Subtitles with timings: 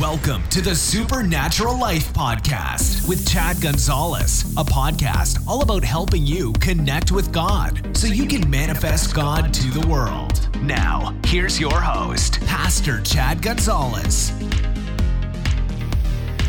[0.00, 6.52] Welcome to the Supernatural Life Podcast with Chad Gonzales, a podcast all about helping you
[6.54, 10.48] connect with God so you can manifest God to the world.
[10.62, 14.30] Now, here's your host, Pastor Chad Gonzales.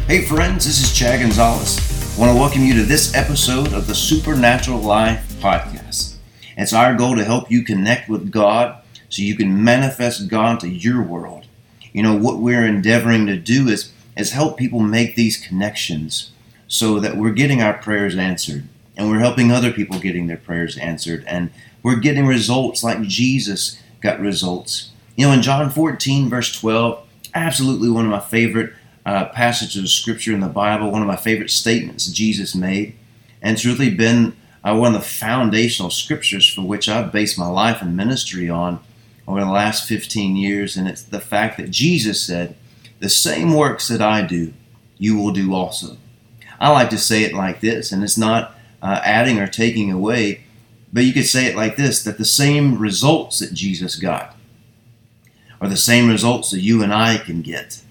[0.08, 2.18] Hey, friends, this is Chad Gonzales.
[2.18, 6.16] I want to welcome you to this episode of the Supernatural Life Podcast.
[6.58, 10.68] It's our goal to help you connect with God so you can manifest God to
[10.68, 11.45] your world
[11.96, 16.32] you know what we're endeavoring to do is is help people make these connections
[16.68, 20.78] so that we're getting our prayers answered and we're helping other people getting their prayers
[20.78, 21.50] answered and
[21.84, 24.92] we're getting results like Jesus got results.
[25.16, 27.02] You know, in John 14 verse 12,
[27.34, 28.74] absolutely one of my favorite
[29.06, 32.94] uh, passages of scripture in the Bible, one of my favorite statements Jesus made,
[33.42, 37.48] and it's really been uh, one of the foundational scriptures for which I've based my
[37.48, 38.84] life and ministry on
[39.28, 42.56] over the last 15 years, and it's the fact that Jesus said,
[43.00, 44.54] The same works that I do,
[44.98, 45.98] you will do also.
[46.60, 50.44] I like to say it like this, and it's not uh, adding or taking away,
[50.94, 54.36] but you could say it like this that the same results that Jesus got
[55.60, 57.82] are the same results that you and I can get.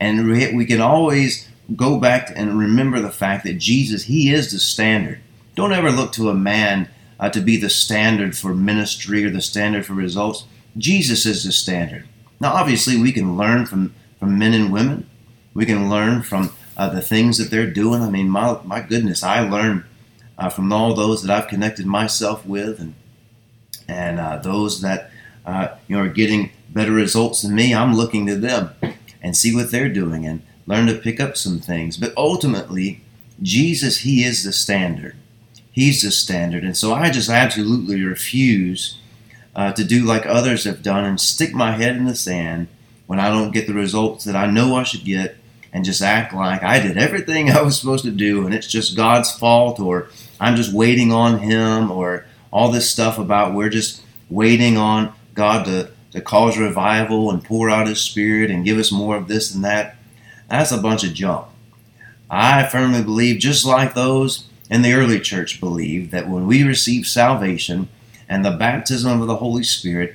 [0.00, 4.58] And we can always go back and remember the fact that Jesus, He is the
[4.58, 5.20] standard.
[5.54, 9.40] Don't ever look to a man uh, to be the standard for ministry or the
[9.40, 10.44] standard for results.
[10.76, 12.06] Jesus is the standard.
[12.40, 15.08] Now, obviously, we can learn from, from men and women.
[15.54, 18.02] We can learn from uh, the things that they're doing.
[18.02, 19.84] I mean, my, my goodness, I learn
[20.38, 22.94] uh, from all those that I've connected myself with and,
[23.88, 25.10] and uh, those that
[25.44, 27.74] uh, you know, are getting better results than me.
[27.74, 28.70] I'm looking to them
[29.20, 31.96] and see what they're doing and learn to pick up some things.
[31.96, 33.00] But ultimately,
[33.42, 35.16] Jesus, He is the standard.
[35.78, 36.64] He's the standard.
[36.64, 38.98] And so I just absolutely refuse
[39.54, 42.66] uh, to do like others have done and stick my head in the sand
[43.06, 45.36] when I don't get the results that I know I should get
[45.72, 48.96] and just act like I did everything I was supposed to do and it's just
[48.96, 54.02] God's fault or I'm just waiting on Him or all this stuff about we're just
[54.28, 58.90] waiting on God to, to cause revival and pour out His Spirit and give us
[58.90, 59.94] more of this and that.
[60.50, 61.46] That's a bunch of junk.
[62.28, 67.06] I firmly believe, just like those in the early church believed that when we received
[67.06, 67.88] salvation
[68.28, 70.14] and the baptism of the Holy Spirit,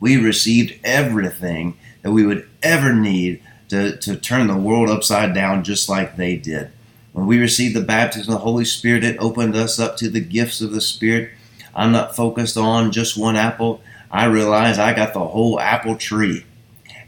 [0.00, 5.64] we received everything that we would ever need to, to turn the world upside down
[5.64, 6.70] just like they did.
[7.12, 10.20] When we received the baptism of the Holy Spirit, it opened us up to the
[10.20, 11.30] gifts of the Spirit.
[11.74, 13.80] I'm not focused on just one apple.
[14.10, 16.44] I realize I got the whole apple tree.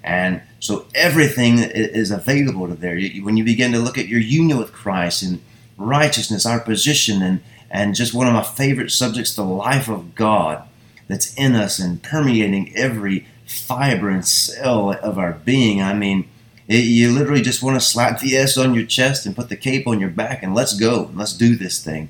[0.02, 2.98] And so everything is available to there.
[3.22, 5.42] When you begin to look at your union with Christ and
[5.76, 10.62] righteousness, our position, and, and just one of my favorite subjects, the life of God
[11.08, 15.82] that's in us and permeating every fiber and cell of our being.
[15.82, 16.28] I mean,
[16.66, 19.56] it, you literally just want to slap the S on your chest and put the
[19.56, 21.10] cape on your back and let's go.
[21.14, 22.08] Let's do this thing.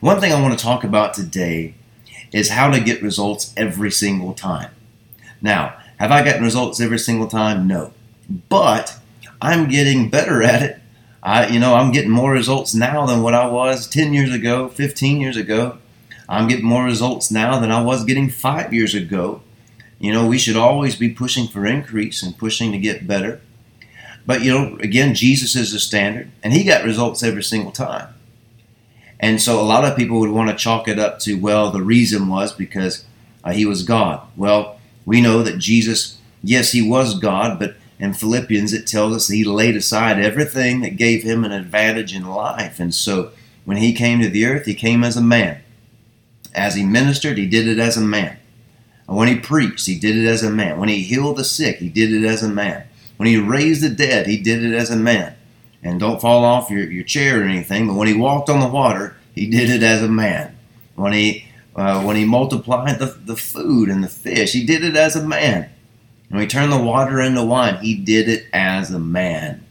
[0.00, 1.74] One thing I want to talk about today
[2.32, 4.70] is how to get results every single time.
[5.40, 7.66] Now, have I gotten results every single time?
[7.66, 7.92] No.
[8.48, 8.98] But
[9.40, 10.81] I'm getting better at it
[11.22, 14.68] I, you know, I'm getting more results now than what I was 10 years ago,
[14.68, 15.78] 15 years ago.
[16.28, 19.42] I'm getting more results now than I was getting five years ago.
[20.00, 23.40] You know, we should always be pushing for increase and pushing to get better.
[24.26, 28.14] But, you know, again, Jesus is the standard, and he got results every single time.
[29.20, 31.82] And so a lot of people would want to chalk it up to, well, the
[31.82, 33.04] reason was because
[33.44, 34.26] uh, he was God.
[34.36, 39.28] Well, we know that Jesus, yes, he was God, but in Philippians, it tells us
[39.28, 42.80] he laid aside everything that gave him an advantage in life.
[42.80, 43.30] And so
[43.64, 45.62] when he came to the earth, he came as a man.
[46.52, 48.38] As he ministered, he did it as a man.
[49.06, 50.80] When he preached, he did it as a man.
[50.80, 52.88] When he healed the sick, he did it as a man.
[53.18, 55.36] When he raised the dead, he did it as a man.
[55.80, 58.66] And don't fall off your, your chair or anything, but when he walked on the
[58.66, 60.56] water, he did it as a man.
[60.96, 61.46] When he
[61.76, 65.26] uh, when he multiplied the, the food and the fish, he did it as a
[65.26, 65.70] man.
[66.32, 69.66] When he turned the water into wine, he did it as a man.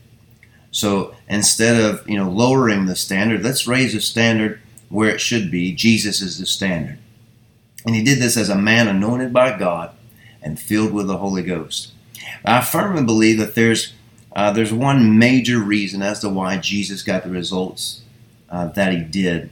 [0.69, 5.49] So instead of you know lowering the standard, let's raise the standard where it should
[5.49, 5.73] be.
[5.73, 6.99] Jesus is the standard.
[7.83, 9.95] And he did this as a man anointed by God
[10.39, 11.93] and filled with the Holy Ghost.
[12.45, 13.93] I firmly believe that there's
[14.35, 18.03] uh, there's one major reason as to why Jesus got the results
[18.51, 19.49] uh, that he did.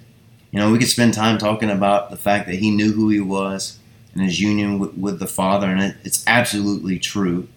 [0.51, 3.19] You know, we could spend time talking about the fact that he knew who he
[3.19, 3.78] was,
[4.13, 7.47] and his union with, with the Father, and it, it's absolutely true.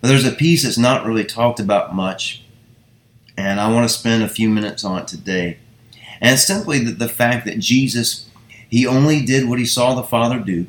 [0.00, 2.42] But there's a piece that's not really talked about much,
[3.36, 5.58] and I want to spend a few minutes on it today.
[6.20, 8.28] And it's simply the, the fact that Jesus,
[8.68, 10.66] he only did what he saw the Father do,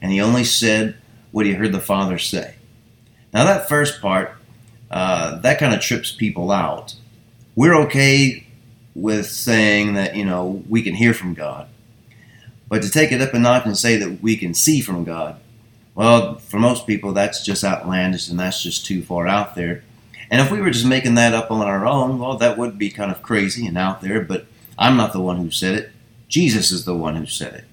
[0.00, 0.96] and he only said
[1.32, 2.54] what he heard the Father say.
[3.32, 4.32] Now, that first part,
[4.90, 6.94] uh, that kind of trips people out.
[7.54, 8.46] We're okay
[8.94, 11.68] with saying that, you know, we can hear from God.
[12.68, 15.40] But to take it up a notch and say that we can see from God,
[15.94, 19.82] well, for most people, that's just outlandish and that's just too far out there.
[20.30, 22.90] And if we were just making that up on our own, well, that would be
[22.90, 24.46] kind of crazy and out there, but
[24.78, 25.90] I'm not the one who said it.
[26.28, 27.64] Jesus is the one who said it.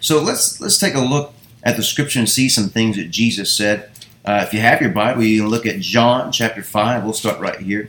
[0.00, 3.52] So let's let's take a look at the scripture and see some things that Jesus
[3.52, 3.90] said.
[4.24, 7.04] Uh, if you have your Bible, you can look at John chapter 5.
[7.04, 7.88] We'll start right here.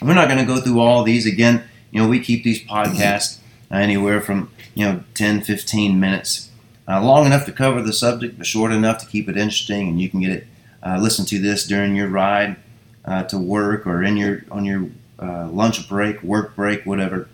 [0.00, 1.26] We're not going to go through all these.
[1.26, 3.38] Again, you know, we keep these podcasts
[3.80, 6.50] anywhere from, you know, 10, 15 minutes.
[6.88, 10.00] Uh, long enough to cover the subject, but short enough to keep it interesting, and
[10.00, 10.46] you can get it,
[10.82, 12.56] uh, listen to this during your ride
[13.04, 14.88] uh, to work or in your on your
[15.18, 17.28] uh, lunch break, work break, whatever.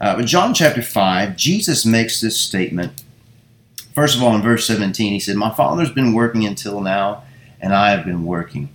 [0.00, 3.02] Uh, but John chapter 5, Jesus makes this statement.
[3.94, 7.24] First of all, in verse 17, he said, My Father's been working until now,
[7.60, 8.68] and I have been working.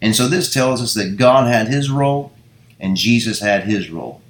[0.00, 2.32] And so this tells us that God had his role
[2.80, 4.20] and Jesus had his role.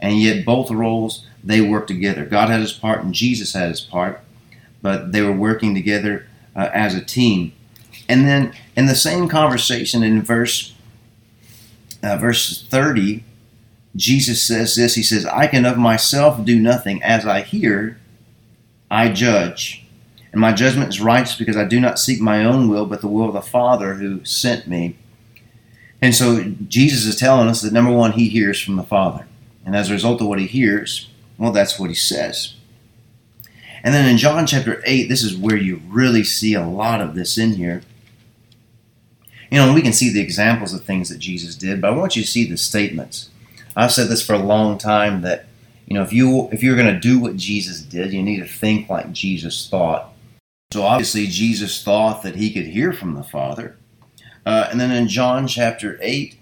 [0.00, 2.24] And yet both roles, they work together.
[2.24, 4.20] God had his part and Jesus had his part,
[4.82, 7.52] but they were working together uh, as a team.
[8.08, 10.74] And then in the same conversation in verse
[12.02, 13.24] uh, verse 30,
[13.96, 17.02] Jesus says this He says, I can of myself do nothing.
[17.02, 17.98] As I hear,
[18.90, 19.84] I judge.
[20.30, 23.08] And my judgment is righteous because I do not seek my own will, but the
[23.08, 24.96] will of the Father who sent me.
[26.00, 29.26] And so Jesus is telling us that number one, he hears from the Father.
[29.64, 32.54] And as a result of what he hears, well, that's what he says.
[33.82, 37.14] And then in John chapter 8, this is where you really see a lot of
[37.14, 37.82] this in here.
[39.50, 42.16] You know, we can see the examples of things that Jesus did, but I want
[42.16, 43.30] you to see the statements.
[43.76, 45.46] I've said this for a long time that
[45.86, 48.46] you know if you if you're going to do what Jesus did, you need to
[48.46, 50.12] think like Jesus thought.
[50.72, 53.76] So obviously Jesus thought that he could hear from the Father,
[54.44, 56.37] uh, and then in John chapter eight,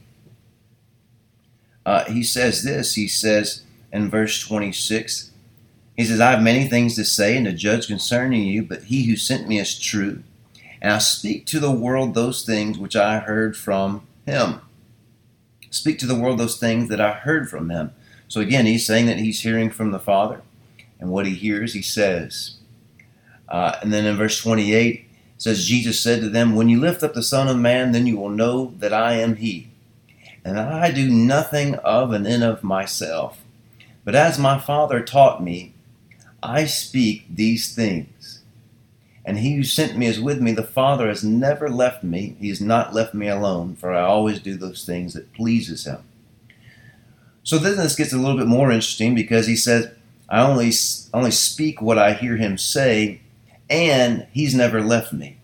[1.86, 2.94] uh, he says this.
[2.94, 5.30] He says in verse twenty six,
[5.96, 9.04] he says, "I have many things to say and to judge concerning you, but he
[9.04, 10.22] who sent me is true,
[10.82, 14.60] and I speak to the world those things which I heard from him."
[15.76, 17.92] speak to the world those things that I heard from him.
[18.28, 20.42] So again, he's saying that he's hearing from the Father,
[20.98, 22.56] and what he hears, he says.
[23.48, 25.06] Uh, and then in verse 28,
[25.38, 28.16] says, Jesus said to them, When you lift up the Son of Man, then you
[28.16, 29.68] will know that I am he.
[30.46, 33.42] And I do nothing of and in of myself,
[34.04, 35.74] but as my Father taught me,
[36.40, 38.42] I speak these things.
[39.24, 40.52] And he who sent me is with me.
[40.52, 42.36] The Father has never left me.
[42.38, 46.04] He has not left me alone, for I always do those things that pleases him.
[47.42, 49.90] So then this gets a little bit more interesting because he says,
[50.28, 50.70] I only,
[51.12, 53.20] only speak what I hear him say,
[53.68, 55.38] and he's never left me.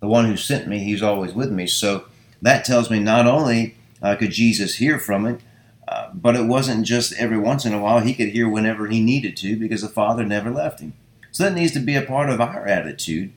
[0.00, 1.66] The one who sent me, he's always with me.
[1.66, 2.06] So
[2.40, 5.40] that tells me not only uh, could Jesus hear from it,
[5.86, 8.00] uh, but it wasn't just every once in a while.
[8.00, 10.94] He could hear whenever he needed to because the Father never left him.
[11.30, 13.32] So that needs to be a part of our attitude,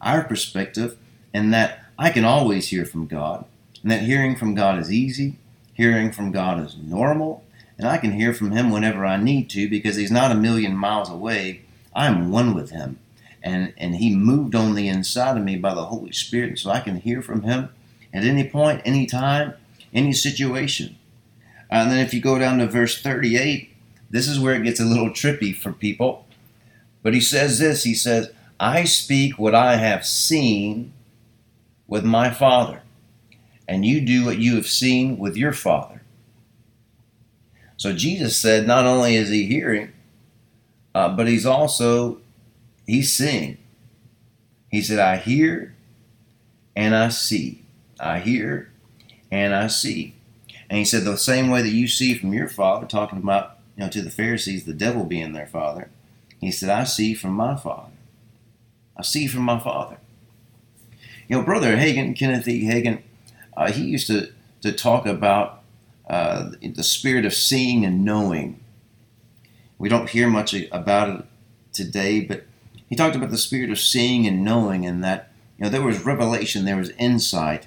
[0.00, 0.98] our perspective,
[1.32, 3.44] and that I can always hear from God,
[3.82, 5.36] and that hearing from God is easy,
[5.72, 7.44] hearing from God is normal,
[7.78, 10.76] and I can hear from Him whenever I need to because He's not a million
[10.76, 11.62] miles away.
[11.94, 12.98] I'm one with Him.
[13.42, 16.80] And, and He moved on the inside of me by the Holy Spirit, so I
[16.80, 17.70] can hear from Him
[18.14, 19.54] at any point, any time,
[19.92, 20.96] any situation.
[21.70, 23.70] And then if you go down to verse 38,
[24.08, 26.24] this is where it gets a little trippy for people
[27.04, 30.92] but he says this he says, I speak what I have seen
[31.86, 32.82] with my Father,
[33.68, 36.00] and you do what you have seen with your Father.
[37.76, 39.92] So Jesus said, not only is he hearing,
[40.94, 42.20] uh, but he's also
[42.86, 43.58] he's seeing.
[44.70, 45.76] He said, I hear
[46.74, 47.63] and I see.
[48.00, 48.70] I hear
[49.30, 50.14] and I see.
[50.68, 53.84] And he said, the same way that you see from your father, talking about, you
[53.84, 55.90] know, to the Pharisees, the devil being their father,
[56.40, 57.92] he said, I see from my Father.
[58.96, 59.98] I see from my Father.
[61.28, 62.64] You know, Brother Hagin, Kenneth E.
[62.64, 63.02] Hagin,
[63.56, 64.30] uh, he used to,
[64.62, 65.62] to talk about
[66.08, 68.60] uh, the spirit of seeing and knowing.
[69.78, 71.24] We don't hear much about it
[71.72, 72.44] today, but
[72.88, 76.04] he talked about the spirit of seeing and knowing, and that you know there was
[76.04, 77.66] revelation, there was insight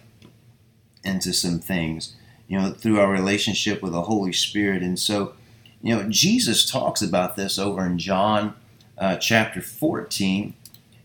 [1.08, 2.16] into some things,
[2.48, 4.84] you know, through our relationship with the Holy Spirit.
[4.84, 5.34] And so,
[5.82, 8.56] you know, Jesus talks about this over in John
[8.98, 10.54] uh, chapter 14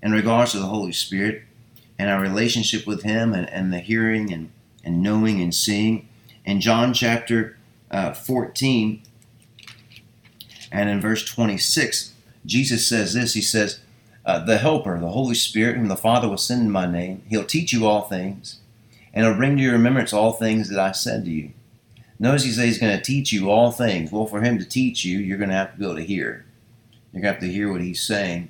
[0.02, 1.42] in regards to the Holy Spirit
[1.98, 4.50] and our relationship with Him and, and the hearing and,
[4.84, 6.08] and knowing and seeing.
[6.44, 7.56] In John chapter
[7.90, 9.02] uh, 14
[10.72, 13.80] and in verse 26, Jesus says this He says,
[14.24, 17.22] uh, the Helper, the Holy Spirit, whom the Father will send in my name.
[17.28, 18.58] He'll teach you all things,
[19.12, 21.52] and he'll bring to your remembrance all things that I said to you.
[22.18, 24.12] Notice he says he's going to teach you all things.
[24.12, 26.46] Well, for him to teach you, you're going to have to able to hear.
[27.12, 28.48] You're going to have to hear what he's saying.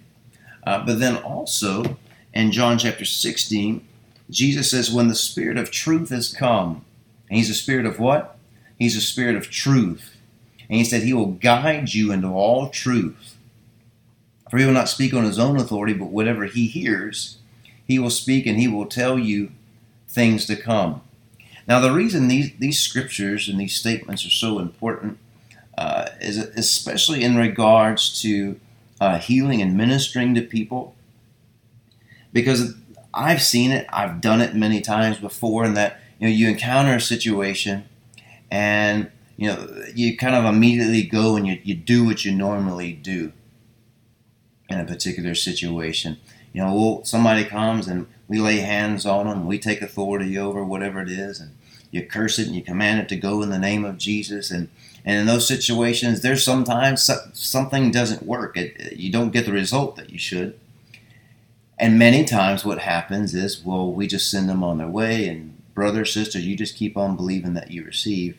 [0.64, 1.97] Uh, but then also,
[2.35, 3.87] in John chapter 16,
[4.31, 6.85] Jesus says, When the Spirit of truth has come,
[7.28, 8.37] and he's a spirit of what?
[8.78, 10.16] He's a spirit of truth.
[10.69, 13.37] And he said he will guide you into all truth.
[14.50, 17.38] For he will not speak on his own authority, but whatever he hears,
[17.87, 19.52] he will speak and he will tell you
[20.12, 21.00] things to come.
[21.66, 25.19] Now, the reason these, these scriptures and these statements are so important
[25.78, 28.61] uh, is especially in regards to
[29.00, 30.95] uh, healing and ministering to people,
[32.33, 32.75] because
[33.14, 36.97] I've seen it, I've done it many times before, and that you know you encounter
[36.97, 37.85] a situation,
[38.50, 42.92] and you know you kind of immediately go and you, you do what you normally
[42.92, 43.33] do
[44.69, 46.19] in a particular situation.
[46.53, 50.65] You know, we'll, somebody comes and we lay hands on them, we take authority over
[50.65, 51.57] whatever it is, and
[51.91, 54.51] you curse it and you command it to go in the name of Jesus.
[54.51, 54.69] And,
[55.05, 58.57] and in those situations, there's sometimes something doesn't work.
[58.57, 60.59] It, you don't get the result that you should.
[61.79, 65.61] And many times, what happens is, well, we just send them on their way, and
[65.75, 68.39] brother, sister, you just keep on believing that you receive.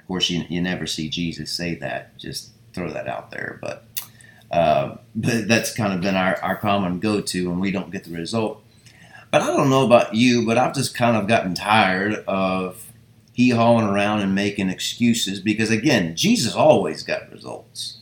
[0.00, 2.18] Of course, you, you never see Jesus say that.
[2.18, 3.58] Just throw that out there.
[3.60, 3.84] But
[4.50, 8.04] uh, but that's kind of been our, our common go to when we don't get
[8.04, 8.62] the result.
[9.30, 12.86] But I don't know about you, but I've just kind of gotten tired of
[13.32, 17.98] he hauling around and making excuses because, again, Jesus always got results.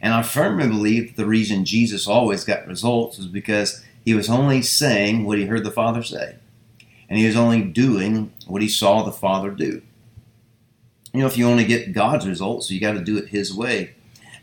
[0.00, 4.30] And I firmly believe that the reason Jesus always got results is because he was
[4.30, 6.36] only saying what he heard the Father say.
[7.08, 9.82] And he was only doing what he saw the Father do.
[11.12, 13.95] You know, if you only get God's results, you got to do it his way.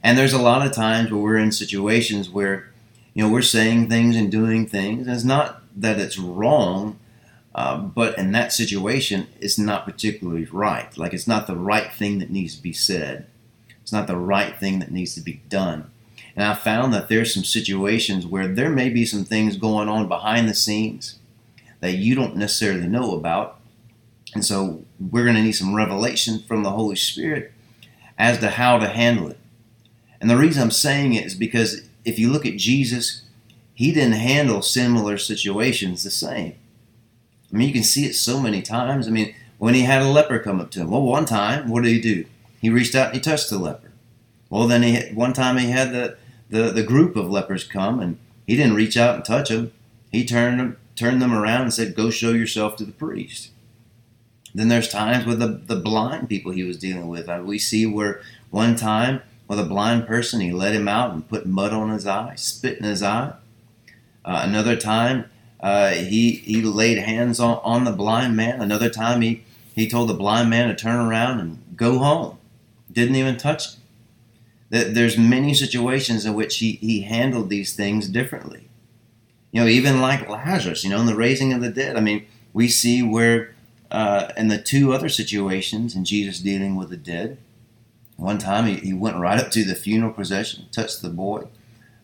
[0.04, 2.70] And there's a lot of times where we're in situations where,
[3.14, 5.08] you know, we're saying things and doing things.
[5.08, 7.00] And it's not that it's wrong,
[7.56, 10.96] uh, but in that situation, it's not particularly right.
[10.98, 13.28] Like it's not the right thing that needs to be said.
[13.82, 15.90] It's not the right thing that needs to be done.
[16.36, 20.08] And I found that there's some situations where there may be some things going on
[20.08, 21.20] behind the scenes
[21.80, 23.60] that you don't necessarily know about.
[24.34, 27.52] And so we're going to need some revelation from the Holy Spirit
[28.18, 29.38] as to how to handle it.
[30.24, 33.24] And the reason I'm saying it is because if you look at Jesus,
[33.74, 36.56] he didn't handle similar situations the same.
[37.52, 39.06] I mean, you can see it so many times.
[39.06, 41.84] I mean, when he had a leper come up to him, well, one time, what
[41.84, 42.24] did he do?
[42.62, 43.92] He reached out and he touched the leper.
[44.50, 46.16] Well, then he had, one time he had the,
[46.50, 49.74] the, the group of lepers come, and he didn't reach out and touch them.
[50.10, 53.50] He turned them, turned them around and said, "Go show yourself to the priest."
[54.56, 57.28] Then there's times with the, the blind people he was dealing with.
[57.28, 59.22] Uh, we see where one time
[59.56, 60.42] with a blind person.
[60.42, 63.34] He let him out and put mud on his eye, spit in his eye.
[64.26, 65.30] Uh, another time,
[65.60, 68.62] uh, he he laid hands on, on the blind man.
[68.62, 69.44] Another time, he
[69.76, 72.38] he told the blind man to turn around and go home.
[72.92, 73.80] Didn't even touch him.
[74.70, 78.70] There's many situations in which he, he handled these things differently.
[79.52, 81.96] You know, even like Lazarus, you know, in the raising of the dead.
[81.96, 83.54] I mean, we see where
[83.92, 87.38] uh, in the two other situations in Jesus dealing with the dead,
[88.18, 91.48] one time he, he went right up to the funeral procession, touched the boy.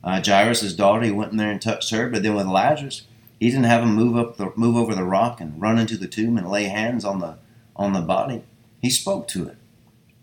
[0.04, 2.10] Uh, Jairus' daughter, he went in there and touched her.
[2.10, 3.04] But then with Lazarus,
[3.40, 6.08] he didn't have him move up the move over the rock and run into the
[6.08, 7.38] tomb and lay hands on the
[7.76, 8.44] on the body.
[8.82, 9.58] He spoke to it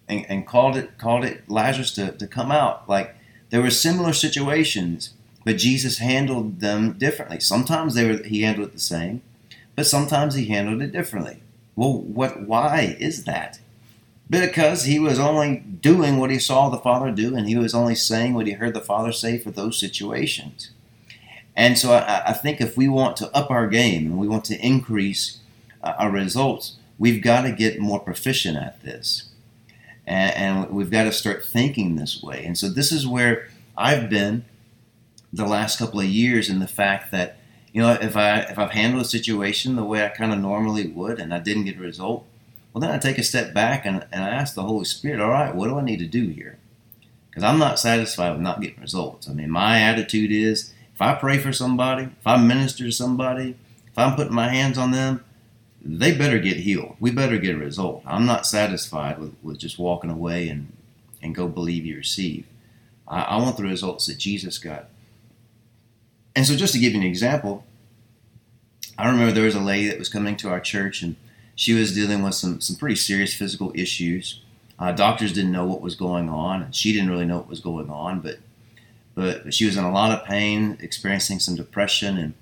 [0.09, 2.89] and, and called it called it Lazarus to, to come out.
[2.89, 3.15] Like
[3.51, 5.15] there were similar situations,
[5.45, 7.41] but Jesus handled them differently.
[7.41, 9.23] Sometimes they were he handled it the same,
[9.75, 11.43] but sometimes he handled it differently.
[11.75, 13.61] Well, what why is that?
[14.29, 17.95] Because he was only doing what he saw the Father do, and he was only
[17.95, 20.71] saying what he heard the Father say for those situations.
[21.55, 24.45] And so I, I think if we want to up our game and we want
[24.47, 25.39] to increase
[25.83, 29.31] uh, our results, we've got to get more proficient at this.
[30.07, 32.45] And, and we've got to start thinking this way.
[32.45, 34.45] And so this is where I've been
[35.33, 37.39] the last couple of years in the fact that,
[37.73, 40.87] you know, if I if I've handled a situation the way I kind of normally
[40.87, 42.27] would and I didn't get a result,
[42.77, 45.31] well, then I take a step back and, and I ask the Holy Spirit, all
[45.31, 46.59] right, what do I need to do here?
[47.31, 49.31] Because I'm not satisfied with not getting results.
[49.31, 53.57] I mean, my attitude is if I pray for somebody, if I minister to somebody,
[53.87, 55.25] if I'm putting my hands on them,
[55.81, 56.97] they better get healed.
[57.01, 58.03] We better get a result.
[58.05, 60.71] I'm not satisfied with, with just walking away and,
[61.23, 62.45] and go believe you receive.
[63.09, 64.91] I, I want the results that Jesus got.
[66.35, 67.65] And so, just to give you an example,
[68.99, 71.17] I remember there was a lady that was coming to our church and
[71.57, 74.43] she was dealing with some, some pretty serious physical issues.
[74.79, 77.91] Uh, doctors didn't know what was going on, she didn't really know what was going
[77.91, 78.21] on.
[78.21, 78.39] But
[79.15, 82.35] but she was in a lot of pain, experiencing some depression, and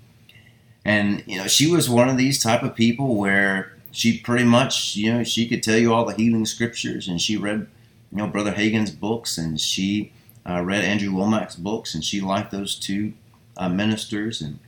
[0.85, 4.97] and you know she was one of these type of people where she pretty much
[4.97, 7.69] you know she could tell you all the healing scriptures, and she read
[8.11, 10.13] you know Brother Hagin's books, and she
[10.49, 13.13] uh, read Andrew Wommack's books, and she liked those two
[13.57, 14.41] uh, ministers.
[14.41, 14.59] And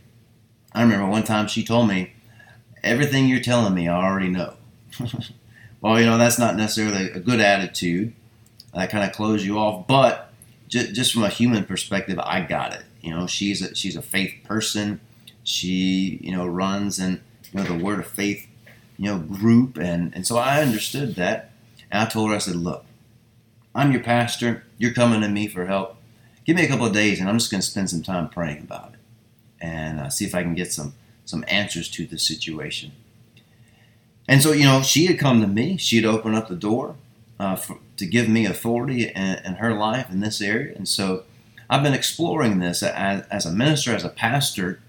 [0.72, 2.12] I remember one time she told me,
[2.83, 4.54] "Everything you're telling me, I already know."
[5.80, 8.12] well, you know that's not necessarily a good attitude.
[8.75, 10.33] That kind of closes you off, but
[10.68, 12.83] just, just from a human perspective, I got it.
[13.00, 15.00] You know, she's a, she's a faith person.
[15.45, 17.21] She you know runs and
[17.52, 18.47] you know the Word of Faith
[18.99, 21.52] you know group, and and so I understood that.
[21.90, 22.85] And I told her, I said, look,
[23.75, 24.64] I'm your pastor.
[24.78, 25.97] You're coming to me for help.
[26.45, 28.62] Give me a couple of days, and I'm just going to spend some time praying
[28.62, 28.99] about it
[29.61, 30.95] and uh, see if I can get some
[31.26, 32.92] some answers to the situation.
[34.28, 35.76] And so, you know, she had come to me.
[35.76, 36.97] She had opened up the door
[37.38, 40.75] uh, for, to give me authority in, in, her life in this area.
[40.75, 41.25] And so
[41.68, 44.80] I've been exploring this as, as a minister, as a pastor,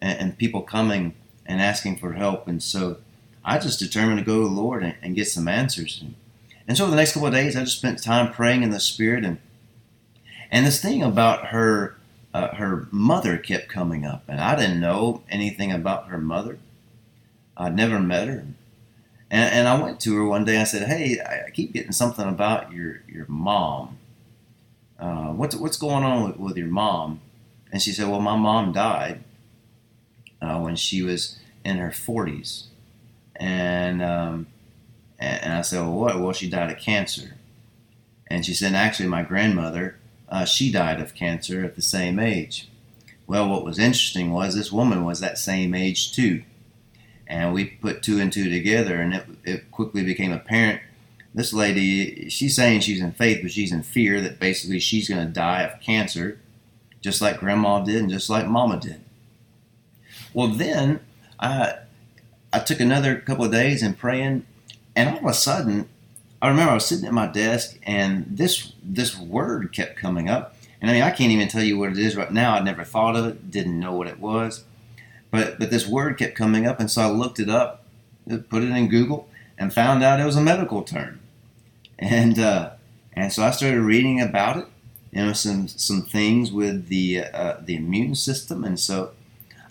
[0.00, 1.14] and, and, people coming
[1.44, 2.46] and asking for help.
[2.46, 2.98] And so
[3.44, 5.98] I just determined to go to the Lord and, and get some answers.
[6.00, 6.14] And,
[6.66, 9.24] and so the next couple of days, I just spent time praying in the Spirit.
[9.24, 9.38] And,
[10.50, 11.97] and this thing about her,
[12.38, 14.22] uh, her mother kept coming up.
[14.28, 16.58] And I didn't know anything about her mother.
[17.56, 18.44] I'd never met her.
[19.30, 20.60] And, and I went to her one day.
[20.60, 23.98] I said, "Hey, I keep getting something about your your mom.
[24.98, 27.20] Uh, what's what's going on with, with, your mom?"
[27.72, 29.24] And she said, "Well, my mom died
[30.40, 32.66] uh, when she was in her 40s."
[33.36, 34.46] And, um,
[35.18, 37.34] and I said, "Well, what?" Well, she died of cancer.
[38.28, 39.96] And she said, "Actually, my grandmother,
[40.30, 42.68] uh, she died of cancer at the same age."
[43.26, 46.44] Well, what was interesting was this woman was that same age too.
[47.26, 50.80] And we put two and two together, and it, it quickly became apparent
[51.34, 55.24] this lady, she's saying she's in faith, but she's in fear that basically she's going
[55.24, 56.40] to die of cancer,
[57.00, 59.00] just like grandma did and just like mama did.
[60.32, 61.00] Well, then
[61.38, 61.74] I,
[62.52, 64.46] I took another couple of days in praying,
[64.96, 65.88] and all of a sudden,
[66.40, 70.54] I remember I was sitting at my desk, and this this word kept coming up.
[70.80, 72.54] And I mean, I can't even tell you what it is right now.
[72.54, 74.64] I'd never thought of it, didn't know what it was.
[75.30, 77.84] But but this word kept coming up, and so I looked it up,
[78.48, 81.20] put it in Google, and found out it was a medical term.
[81.98, 82.70] And uh,
[83.12, 84.66] and so I started reading about it,
[85.10, 88.62] you know, some some things with the uh, the immune system.
[88.64, 89.10] And so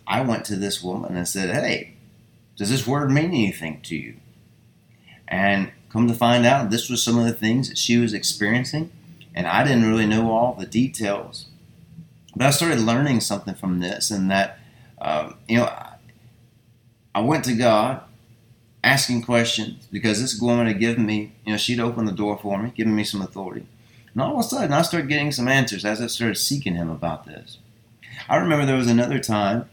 [0.05, 1.93] I went to this woman and said, "Hey,
[2.57, 4.17] does this word mean anything to you?"
[5.29, 8.91] And come to find out, this was some of the things that she was experiencing,
[9.33, 11.47] and I didn't really know all the details.
[12.35, 14.59] But I started learning something from this, and that
[14.99, 15.71] um, you know,
[17.15, 18.01] I went to God
[18.83, 22.61] asking questions because this woman had given me, you know, she'd opened the door for
[22.61, 23.65] me, given me some authority.
[24.13, 26.89] And all of a sudden, I started getting some answers as I started seeking Him
[26.89, 27.57] about this.
[28.29, 29.69] I remember there was another time,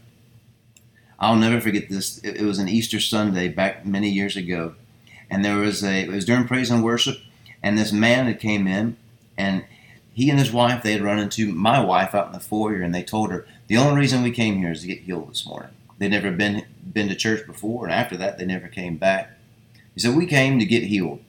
[1.19, 2.17] I'll never forget this.
[2.19, 4.75] It, was an Easter Sunday back many years ago.
[5.29, 7.17] And there was a, it was during praise and worship,
[7.63, 8.97] and this man had came in,
[9.37, 9.65] and
[10.13, 12.93] he and his wife, they had run into my wife out in the foyer, and
[12.93, 15.71] they told her, the only reason we came here is to get healed this morning.
[15.97, 19.31] They'd never been been to church before, and after that, they never came back.
[19.93, 21.21] He said, We came to get healed.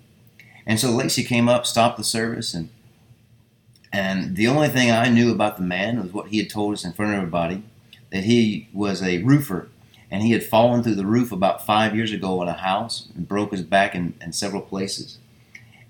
[0.67, 2.69] And so Lacey came up, stopped the service, and
[3.93, 6.85] and the only thing I knew about the man was what he had told us
[6.85, 7.63] in front of everybody
[8.11, 9.69] that he was a roofer
[10.11, 13.27] and he had fallen through the roof about five years ago in a house and
[13.27, 15.19] broke his back in, in several places.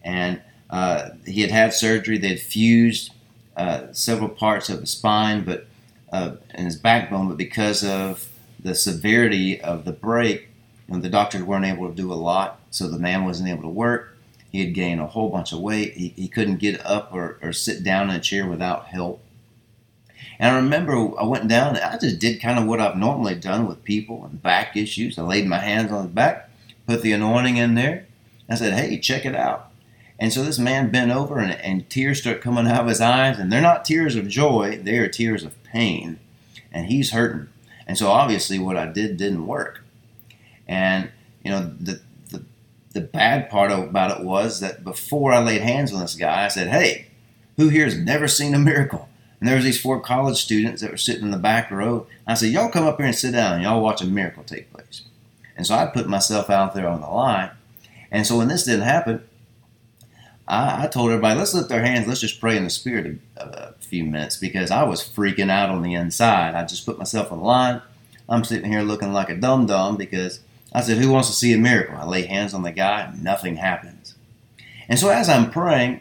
[0.03, 2.19] And uh, he had had surgery.
[2.19, 3.13] They had fused
[3.57, 5.67] uh, several parts of his spine, but
[6.13, 8.29] uh, in his backbone, but because of
[8.61, 10.49] the severity of the break,
[10.89, 13.63] you know, the doctors weren't able to do a lot, so the man wasn't able
[13.63, 14.17] to work.
[14.53, 15.95] He had gained a whole bunch of weight.
[15.95, 19.21] He, he couldn't get up or, or sit down in a chair without help.
[20.39, 23.35] And I remember I went down and I just did kind of what I've normally
[23.35, 25.19] done with people and back issues.
[25.19, 26.51] I laid my hands on his back,
[26.87, 28.07] put the anointing in there.
[28.49, 29.71] I said, hey, check it out.
[30.19, 33.39] And so this man bent over and, and tears start coming out of his eyes.
[33.39, 36.19] And they're not tears of joy, they are tears of pain.
[36.73, 37.49] And he's hurting.
[37.87, 39.85] And so obviously what I did didn't work.
[40.69, 41.11] And,
[41.45, 42.45] you know, the, the,
[42.93, 46.49] the bad part about it was that before I laid hands on this guy, I
[46.49, 47.07] said, hey,
[47.57, 49.09] who here has never seen a miracle?
[49.47, 52.09] And there was these four college students that were sitting in the back row.
[52.27, 55.03] I said, y'all come up here and sit down y'all watch a miracle take place.
[55.57, 57.53] And so I put myself out there on the line.
[58.11, 59.23] And so when this didn't happen,
[60.49, 63.41] I, I, told everybody, let's lift our hands, let's just pray in the spirit a,
[63.41, 66.57] a, few minutes because I was freaking out on the inside.
[66.57, 67.83] I just put myself on the line.
[68.29, 70.41] I'm sitting here looking like a dum dum because
[70.73, 71.97] I said, Who wants to see a miracle?
[71.97, 74.17] I lay hands on the guy, nothing happens.
[74.89, 76.01] And so as I'm praying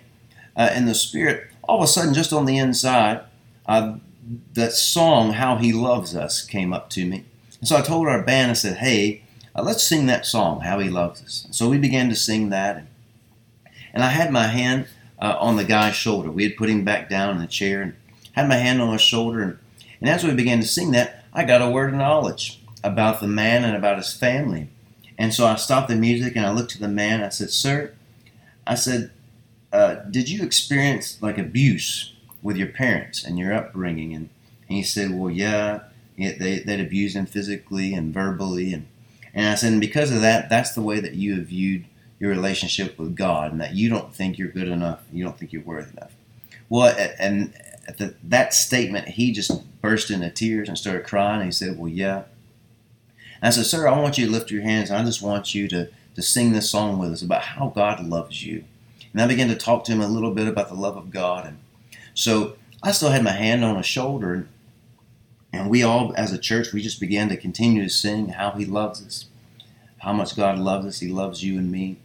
[0.56, 3.22] uh, in the spirit, all of a sudden, just on the inside,
[3.68, 3.96] uh,
[4.54, 7.26] that song, How He Loves Us, came up to me.
[7.60, 9.24] And so I told our band, I said, hey,
[9.56, 11.46] uh, let's sing that song, How He Loves Us.
[11.46, 12.86] And so we began to sing that.
[13.94, 14.88] And I had my hand
[15.20, 16.30] uh, on the guy's shoulder.
[16.30, 17.96] We had put him back down in the chair and
[18.34, 19.42] had my hand on his shoulder.
[19.42, 19.58] And,
[20.02, 23.28] and as we began to sing that, I got a word of knowledge about the
[23.28, 24.70] man and about his family.
[25.18, 27.24] And so I stopped the music and I looked to the man.
[27.24, 27.94] I said, Sir,
[28.68, 29.12] I said,
[29.72, 32.15] uh, Did you experience like abuse
[32.46, 34.14] with your parents and your upbringing?
[34.14, 34.30] And,
[34.68, 35.82] he said, Well, yeah,
[36.18, 38.74] they, they'd abused him physically and verbally.
[38.74, 38.88] And,
[39.34, 41.86] and I said, And because of that, that's the way that you have viewed
[42.20, 45.04] your relationship with God and that you don't think you're good enough.
[45.12, 46.16] You don't think you're worth enough.
[46.70, 47.54] Well, and
[47.88, 51.42] at the, that statement, he just burst into tears and started crying.
[51.42, 52.24] And he said, Well, yeah.
[53.42, 54.90] And I said, Sir, I want you to lift your hands.
[54.90, 58.44] I just want you to, to sing this song with us about how God loves
[58.44, 58.64] you.
[59.14, 61.46] And I began to talk to him a little bit about the love of God.
[61.46, 61.60] And
[62.16, 64.48] so I still had my hand on his shoulder.
[65.54, 68.66] And we all, as a church, we just began to continue to sing how he
[68.66, 69.26] loves us,
[70.00, 71.00] how much God loves us.
[71.00, 71.98] He loves you and me.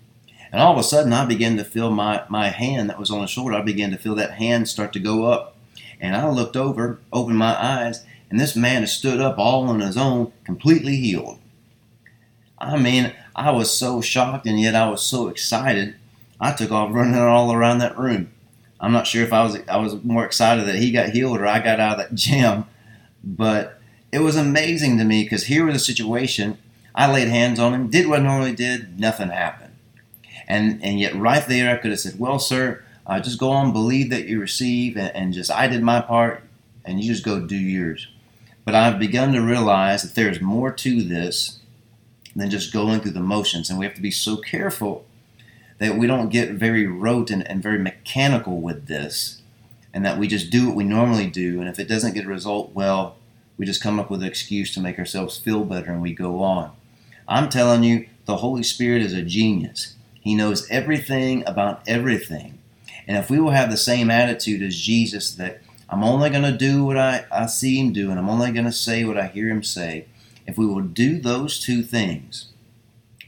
[0.52, 3.22] And all of a sudden, I began to feel my, my hand that was on
[3.22, 5.56] his shoulder, I began to feel that hand start to go up.
[6.00, 9.80] And I looked over, opened my eyes, and this man has stood up all on
[9.80, 11.38] his own, completely healed.
[12.58, 15.94] I mean, I was so shocked, and yet I was so excited.
[16.40, 18.32] I took off running all around that room.
[18.80, 21.46] I'm not sure if I was I was more excited that he got healed or
[21.46, 22.64] I got out of that gym,
[23.22, 23.80] but
[24.12, 26.58] it was amazing to me because here was a situation.
[26.94, 29.74] I laid hands on him, did what I normally did, nothing happened.
[30.48, 33.72] And, and yet, right there, I could have said, Well, sir, uh, just go on,
[33.72, 36.42] believe that you receive, and, and just I did my part,
[36.84, 38.08] and you just go do yours.
[38.64, 41.60] But I've begun to realize that there's more to this
[42.34, 45.06] than just going through the motions, and we have to be so careful
[45.80, 49.40] that we don't get very rote and, and very mechanical with this,
[49.94, 52.28] and that we just do what we normally do, and if it doesn't get a
[52.28, 53.16] result, well,
[53.56, 56.42] we just come up with an excuse to make ourselves feel better and we go
[56.42, 56.72] on.
[57.26, 59.96] I'm telling you, the Holy Spirit is a genius.
[60.20, 62.58] He knows everything about everything.
[63.06, 66.56] And if we will have the same attitude as Jesus, that I'm only going to
[66.56, 69.28] do what I, I see him do, and I'm only going to say what I
[69.28, 70.06] hear him say,
[70.46, 72.52] if we will do those two things,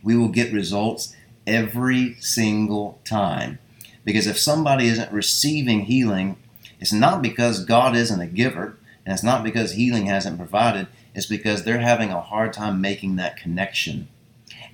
[0.02, 1.14] we will get results
[1.46, 3.58] every single time.
[4.04, 6.36] Because if somebody isn't receiving healing,
[6.80, 11.26] it's not because God isn't a giver, and it's not because healing hasn't provided, it's
[11.26, 14.08] because they're having a hard time making that connection.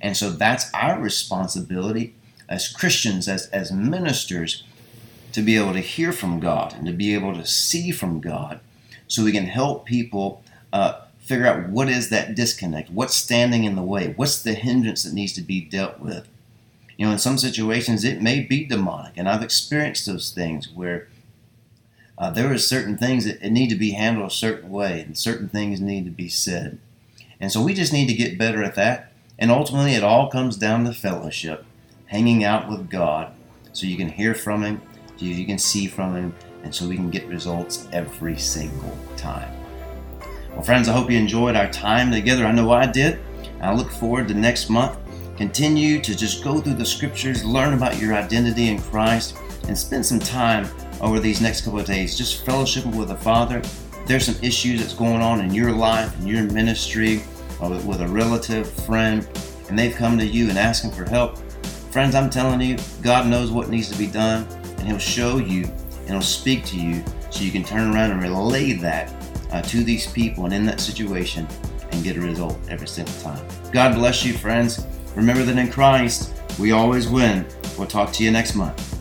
[0.01, 2.15] And so that's our responsibility
[2.47, 4.63] as Christians, as, as ministers,
[5.33, 8.59] to be able to hear from God and to be able to see from God
[9.07, 13.75] so we can help people uh, figure out what is that disconnect, what's standing in
[13.75, 16.27] the way, what's the hindrance that needs to be dealt with.
[16.99, 21.07] You know, in some situations it may be demonic, and I've experienced those things where
[22.17, 25.49] uh, there are certain things that need to be handled a certain way, and certain
[25.49, 26.77] things need to be said.
[27.39, 29.09] And so we just need to get better at that
[29.39, 31.63] and ultimately, it all comes down to fellowship,
[32.07, 33.31] hanging out with God,
[33.71, 34.81] so you can hear from Him,
[35.15, 39.49] so you can see from Him, and so we can get results every single time.
[40.51, 42.45] Well, friends, I hope you enjoyed our time together.
[42.45, 43.19] I know I did.
[43.61, 44.97] I look forward to next month.
[45.39, 49.37] Continue to just go through the scriptures, learn about your identity in Christ,
[49.69, 50.67] and spend some time
[50.99, 53.61] over these next couple of days just fellowshipping with the Father.
[54.05, 57.23] there's some issues that's going on in your life, in your ministry,
[57.61, 59.25] or with a relative, friend,
[59.69, 61.37] and they've come to you and asking for help,
[61.89, 64.45] friends, I'm telling you, God knows what needs to be done,
[64.77, 68.21] and He'll show you and He'll speak to you so you can turn around and
[68.21, 69.13] relay that
[69.53, 71.47] uh, to these people and in that situation
[71.93, 73.47] and get a result every single time.
[73.71, 74.85] God bless you, friends.
[75.15, 77.45] Remember that in Christ, we always win.
[77.77, 78.98] We'll talk to you next month.